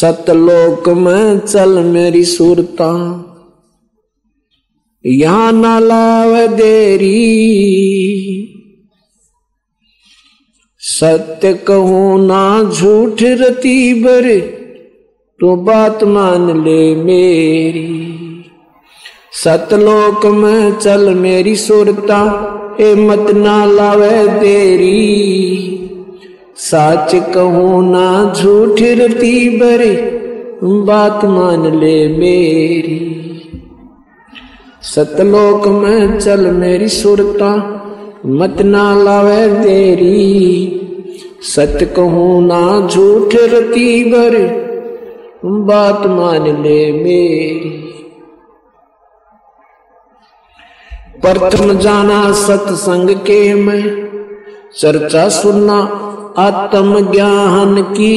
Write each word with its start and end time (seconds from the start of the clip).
सतलोक 0.00 0.88
में 0.88 1.38
चल 1.38 1.78
मेरी 1.84 2.24
सुरता। 2.24 2.88
यहाँ 5.04 5.52
ना 5.52 5.78
लाव 5.78 6.34
देरी। 6.46 7.12
सत्य 10.80 11.52
कहूँ 11.54 12.26
ना 12.26 12.70
झूठ 12.72 13.22
रती 13.22 13.94
बर 13.94 14.28
तो 15.40 15.56
बात 15.56 16.04
मान 16.04 16.64
ले 16.64 16.94
मेरी। 16.94 17.86
सतलोक 19.44 20.26
में 20.26 20.76
चल 20.78 21.14
मेरी 21.14 21.56
सुरता 21.56 22.20
ए 22.80 22.94
मत 22.94 23.30
ना 23.30 23.64
लावे 23.64 24.26
देरी। 24.40 25.75
साच 26.56 27.14
कहूँ 27.14 27.90
ना 27.90 28.34
झूठ 28.34 28.78
रती 28.82 29.58
बरे, 29.58 29.94
बात 30.64 31.24
मान 31.24 31.80
ले 31.80 32.08
मेरी। 32.08 33.22
सतलोक 34.82 35.66
में 35.66 36.18
चल 36.18 36.40
मेरी 36.50 36.88
सुरता, 36.88 37.50
मत 38.26 38.62
ना 38.62 39.02
लावे 39.02 39.48
देरी। 39.48 40.80
सत्य 41.42 41.86
कहूँ 41.86 42.46
ना 42.46 42.88
झूठ 42.88 43.34
रती 43.34 44.04
बर, 44.04 44.38
बात 45.44 46.06
मान 46.06 46.62
ले 46.62 46.92
मेरी। 46.92 47.82
प्रथम 51.20 51.78
जाना 51.78 52.32
सत्संग 52.32 53.10
के 53.10 53.54
मैं, 53.54 54.08
चर्चा 54.76 55.28
सुनना 55.28 56.05
आत्म 56.38 57.12
ज्ञान 57.12 57.82
की। 57.82 58.12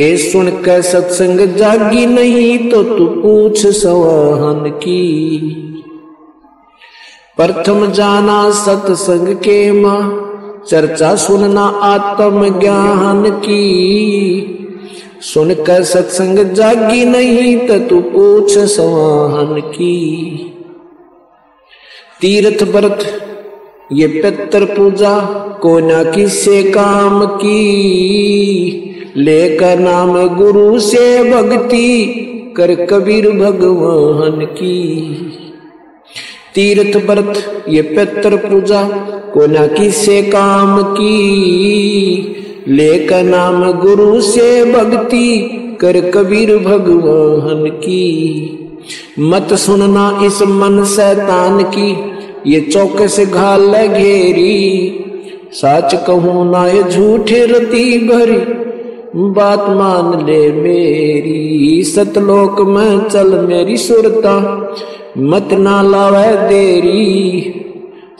ए 0.00 0.16
सुन 0.16 0.50
के 0.50 0.82
सत्संग 0.82 1.40
जागी 1.56 2.06
नहीं 2.06 2.70
तो 2.70 2.82
तू 2.82 3.06
पूछ 3.06 3.66
सवाहन 3.66 4.70
की। 4.70 5.04
प्रथम 7.36 7.86
जाना 7.92 8.50
सत्संग 8.50 9.34
के 9.36 9.72
माँ, 9.72 10.02
चर्चा 10.68 11.14
सुनना 11.14 11.64
आत्म 11.64 12.60
ज्ञान 12.60 13.30
की। 13.30 14.54
सुन 15.22 15.54
कर 15.54 15.84
सत्संग 15.84 16.38
जागी 16.54 17.04
नहीं 17.04 17.56
तो 17.58 17.78
तू 17.78 18.00
पूछ 18.00 18.58
सवाहन 18.58 19.60
की। 19.60 19.94
तीर्थ 22.20 22.62
व्रत, 22.62 23.04
ये 23.92 24.06
पितर 24.08 24.64
पूजा 24.64 25.14
को 25.62 25.78
न 25.78 26.12
किसे 26.14 26.62
काम 26.62 27.24
की। 27.24 27.64
लेकर 29.16 29.78
नाम 29.78 30.36
गुरु 30.36 30.78
से 30.78 31.30
भक्ति 31.30 32.14
कर 32.56 32.74
कबीर 32.74 33.30
भगवान 33.30 34.44
की। 34.44 35.00
तीर्थ 36.54 36.96
व्रत, 36.96 37.64
ये 37.68 37.82
पितर 37.82 38.36
पूजा 38.36 38.82
को 39.34 39.46
न 39.46 39.66
किसे 39.66 40.22
काम 40.22 40.82
की। 40.82 42.36
लेकर 42.68 43.22
नाम 43.22 43.72
गुरु 43.72 44.20
से 44.20 44.72
भक्ति 44.72 45.54
कर 45.80 46.10
कबीर 46.10 46.56
भगवान 46.56 47.70
की। 47.70 48.14
मत 49.18 49.54
सुनना 49.54 50.20
इस 50.24 50.42
मन 50.42 50.84
शैतान 50.84 51.62
की, 51.62 51.96
ये 52.46 52.60
चौके 52.60 53.08
से 53.08 53.26
घाल 53.26 53.86
घेरी। 53.86 55.04
सच 55.52 55.94
कहूँ 56.06 56.50
ना 56.50 56.66
ये 56.66 56.82
झूठे 56.82 57.44
रती 57.46 58.08
भरी, 58.08 58.38
बात 59.32 59.68
मान 59.68 60.26
ले 60.26 60.40
मेरी। 60.52 61.82
सतलोक 61.84 62.60
में 62.60 63.08
चल 63.08 63.38
मेरी 63.38 63.76
सुरता, 63.76 64.34
मत 65.18 65.52
ना 65.52 65.80
लावे 65.82 66.36
देरी। 66.48 67.64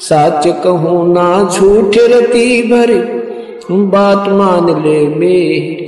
सच 0.01 0.47
कहूँ 0.65 1.13
ना 1.15 1.29
झूठे 1.53 2.07
रती 2.07 2.63
भरी, 2.63 2.99
बात 3.87 4.29
मान 4.29 4.71
ले 4.83 5.07
मेरी। 5.09 5.85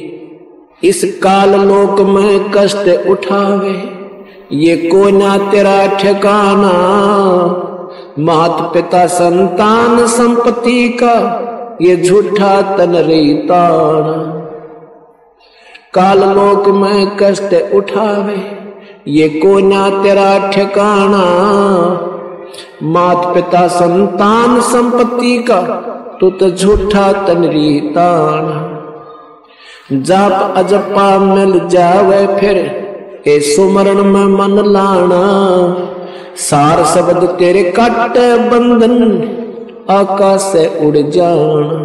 इस 0.83 1.03
काल 1.23 1.55
लोक 1.61 2.01
में 2.01 2.51
कष्ट 2.51 3.09
उठावे, 3.09 3.75
ये 4.57 4.77
को 4.77 5.09
ना 5.11 5.37
तेरा 5.51 5.87
ठिकाना। 5.97 6.73
मात 8.19 8.61
पिता 8.75 9.07
संतान 9.07 10.07
संपत्ति 10.07 10.89
का 11.03 11.17
ये 11.83 11.97
झूठा 11.97 12.61
तन 12.77 12.95
ताना 13.49 14.17
काल 15.95 16.19
लोक 16.29 16.69
में 16.69 17.17
कष्ट 17.17 17.55
उठावे, 17.75 18.41
ये 19.09 19.29
को 19.29 19.59
ना 19.59 19.89
तेरा 20.03 20.51
ठिकाना? 20.51 21.25
मात 22.83 23.35
पिता 23.35 23.67
संतान 23.69 24.61
संपत्ति 24.61 25.37
का 25.51 25.61
तू 26.21 26.31
तो 26.31 26.51
झूठा 26.51 27.13
तन 27.13 27.47
ताना 27.95 28.67
जाप 29.93 30.55
अजपा 30.57 31.19
मिल 31.19 31.59
जावे 31.69 32.27
फिर 32.39 32.59
ए 33.27 33.41
सुमरण 33.41 34.03
में 34.03 34.27
मन 34.39 34.63
लाना। 34.67 35.23
सार 36.41 36.85
शब्द 36.87 37.27
तेरे 37.39 37.63
कट 37.79 38.19
बंधन, 38.51 38.95
आकाश 39.91 40.41
से 40.43 40.67
उड़ 40.87 40.97
जाना 40.97 41.79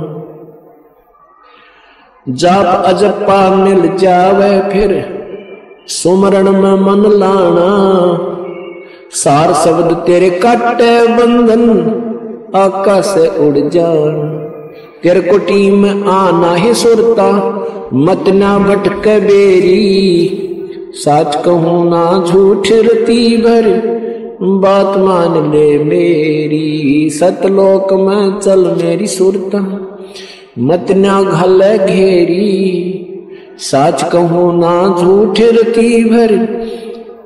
जाप 2.28 2.86
अजपा 2.86 3.40
मिल 3.56 3.88
जावे 3.98 4.54
फिर, 4.72 4.94
सुमरण 5.88 6.52
में 6.52 6.76
मन 6.82 7.10
लाना। 7.12 7.68
सार 9.14 9.54
शब्द 9.54 9.94
तेरे 10.06 10.30
कट 10.46 10.82
बंधन, 11.12 11.70
आकाश 12.56 13.06
से 13.06 13.28
उड़ 13.48 13.58
जाना 13.70 14.44
तेरे 15.04 15.22
कुटी 15.22 15.70
में 15.72 16.04
आना 16.12 16.54
ही 16.56 16.74
सुरता, 16.74 17.28
मत 17.94 18.30
ना 18.30 18.58
भटक 18.60 19.08
बेरी। 19.22 20.42
सच 20.96 21.36
कहूँ 21.46 21.90
ना 21.90 22.04
झूठ 22.26 22.68
रती 22.72 23.38
भर 23.38 23.66
बात 24.42 24.98
मान 24.98 25.52
ले 25.52 25.78
मेरी, 25.78 27.10
सतलोक 27.10 27.94
में 27.94 28.40
चल 28.40 28.76
मेरी 28.84 29.08
सुरता। 29.08 29.88
मत 30.60 30.86
ना 30.92 31.24
घल 31.24 31.78
घेरी, 31.78 33.02
सच 33.58 34.04
कहूँ 34.04 34.60
ना 34.60 34.98
झूठ 35.02 35.40
रती 35.42 36.04
भर। 36.04 36.36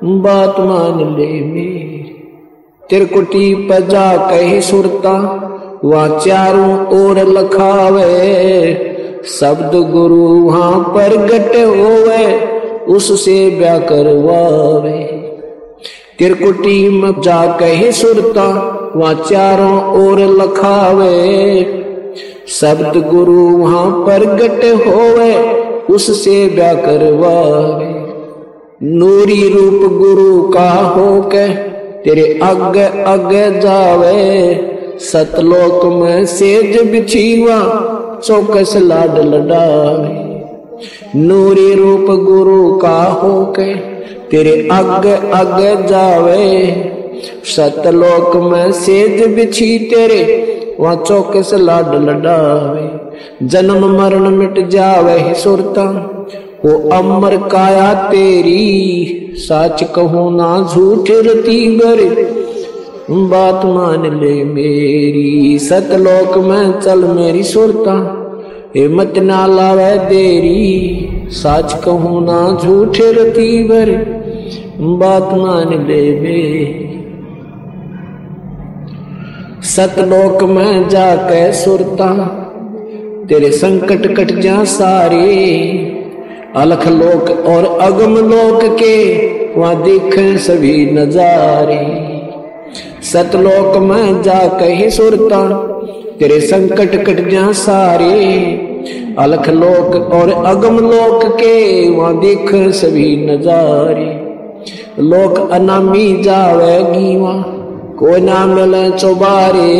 बात 0.04 0.60
मान 0.60 1.16
ले 1.16 1.40
मेरी 1.40 2.14
तिरकुटी 2.90 3.54
पजा 3.54 4.30
कही 4.30 4.60
सुरता। 4.60 5.46
वहाँ 5.84 6.18
चारों 6.18 6.86
ओर 6.86 7.18
लखावे, 7.18 8.74
शब्द 9.24 9.90
गुरु 9.90 10.24
वहाँ 10.24 10.80
पर 10.80 11.16
गट 11.16 11.56
होवे, 11.56 12.40
उससे 12.94 13.50
ब्या 13.50 13.78
करवावे। 13.78 15.19
तिरकुटी 16.20 16.88
में 16.88 17.20
जा 17.20 17.46
कहे 17.46 17.92
सुरता, 17.92 18.46
वहाँ 18.96 19.14
चारों 19.14 20.04
ओर 20.04 20.20
लखावे। 20.20 21.62
शब्द 22.48 23.14
गुरु 23.14 23.56
वहाँ 23.56 23.90
पर 24.06 24.24
गट 24.24 24.64
होवे, 24.86 25.60
उससे 25.94 26.48
ब्या 26.48 26.74
करवावे। 26.74 28.00
नूरी 28.82 29.48
रूप 29.48 29.92
गुरु 29.92 30.48
का 30.48 30.70
हो 30.70 31.04
होके 31.04 31.48
तेरे 32.02 32.40
अग 32.42 32.76
अग 33.06 33.60
जावे। 33.60 34.54
सतलोक 34.98 35.84
में 35.84 36.26
सेज 36.26 36.90
बिछीवा, 36.90 37.58
चौकस 38.24 38.74
लाड 38.76 39.18
लडावे। 39.18 40.30
नूरी 41.18 41.74
रूप 41.74 42.06
गुरु 42.24 42.78
का 42.78 43.04
हो 43.04 43.28
होके 43.28 43.99
तेरे 44.30 44.52
अग 44.72 45.06
अग 45.34 45.86
जावे। 45.86 46.46
सतलोक 47.46 48.36
में 48.42 48.72
सेज 48.72 49.22
बिछी 49.34 49.78
तेरे, 49.90 50.22
वहाँ 50.80 50.96
चौकस 51.08 51.50
लाड 51.54 51.94
लडावे। 52.04 53.46
जन्म 53.46 53.84
मरण 53.96 54.28
मिट 54.28 54.58
जावे 54.68 55.34
सुरता, 55.34 55.84
वो 56.64 56.76
अमर 56.90 57.36
काया 57.48 57.92
तेरी। 58.10 59.34
सच 59.38 59.82
कहूँ 59.94 60.30
ना 60.36 60.48
झूठ 60.74 61.10
रती 61.10 61.76
बर 61.76 62.04
बात 63.10 63.64
मान 63.64 64.02
ले 64.20 64.32
मेरी। 64.44 65.58
सतलोक 65.58 66.36
में 66.38 66.80
चल 66.80 67.04
मेरी 67.06 67.42
सुरता, 67.42 67.94
हिम्मत 68.76 69.18
ना 69.18 69.46
लावे 69.46 69.94
देरी। 70.08 71.28
सच 71.32 71.72
कहूँ 71.84 72.24
ना 72.24 72.40
झूठ 72.62 73.00
रती 73.00 73.62
बर 73.64 73.90
बात 74.80 75.32
मान 75.32 75.68
मेरी 75.78 76.66
सतलोक 79.62 80.42
में 80.42 80.88
जाके 80.88 81.52
सुरता, 81.52 82.06
तेरे 83.28 83.50
संकट 83.50 84.06
कट 84.16 84.32
जा 84.40 84.64
सारे। 84.64 85.26
अलख 86.56 86.86
लोक 86.88 87.30
और 87.46 87.64
अगम 87.80 88.14
लोक 88.14 88.64
के 88.64 88.96
वहाँ 89.60 89.82
देख 89.82 90.18
सभी 90.38 90.90
नजारे। 90.90 91.82
सतलोक 93.02 93.76
में 93.76 94.22
जा 94.22 94.38
कही 94.48 94.90
सुरता, 94.90 95.48
तेरे 96.18 96.40
संकट 96.40 96.96
कट 97.06 97.28
जा 97.28 97.52
सारे। 97.52 98.32
अलख 99.18 99.48
लोक 99.48 100.12
और 100.12 100.32
अगम 100.46 100.78
लोक 100.78 101.24
के 101.24 101.88
वहाँ 101.90 102.20
देख 102.20 102.54
सभी 102.54 103.16
नजारे। 103.26 104.19
लोक 105.00 105.50
अनामी 105.50 106.22
जावेगी 106.22 107.16
वहाँ 107.16 107.42
को 107.98 108.16
ना 108.18 108.46
मिले 108.46 108.90
चौबारे। 108.90 109.70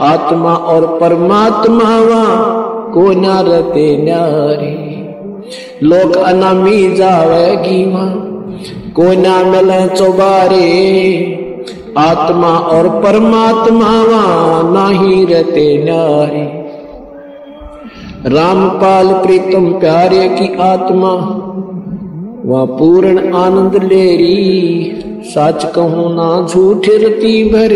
आत्मा 0.00 0.54
और 0.54 0.86
परमात्मा 1.00 1.98
वहाँ 2.00 2.92
को 2.94 3.12
ना 3.20 3.40
रहते 3.40 3.96
न्यारे। 3.96 4.70
लोक 5.82 6.16
अनामी 6.16 6.94
जावेगी 6.94 7.84
वहाँ 7.84 8.10
को 8.96 9.12
ना 9.22 9.36
मिले 9.44 9.88
चौबारे। 9.88 10.66
आत्मा 11.98 12.48
और 12.48 12.88
परमात्मा 12.88 13.90
वहाँ 14.02 14.72
नाही 14.72 15.24
रहते 15.24 15.84
न्यारे। 15.84 16.44
रामपाल 18.26 19.12
प्रीतम 19.14 19.72
प्यारे 19.72 20.28
की 20.28 20.54
आत्मा 20.60 21.10
वह 22.44 22.64
पूर्ण 22.64 23.32
आनंद 23.32 23.82
लेरी। 23.82 25.02
सच 25.24 25.64
कहूँ 25.74 26.14
ना 26.14 26.46
झूठ 26.46 26.88
रती 26.88 27.44
भर 27.44 27.74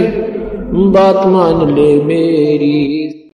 बात 0.92 1.26
मान 1.26 1.74
ले 1.74 2.02
मेरी। 2.02 3.05